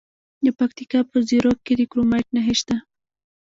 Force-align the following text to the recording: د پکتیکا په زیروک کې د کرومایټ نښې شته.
د 0.45 0.47
پکتیکا 0.59 0.99
په 1.11 1.17
زیروک 1.27 1.59
کې 1.65 1.73
د 1.77 1.81
کرومایټ 1.91 2.27
نښې 2.35 2.55
شته. 2.59 2.75